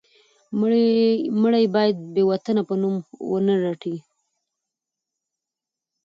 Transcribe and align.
مړی 1.41 1.55
یې 1.65 1.71
باید 1.75 1.95
د 2.01 2.05
بې 2.13 2.23
وطنه 2.31 2.61
په 2.69 2.75
نوم 2.81 2.95
ونه 3.31 3.55
رټي. 3.63 3.95